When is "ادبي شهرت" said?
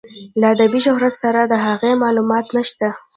0.55-1.13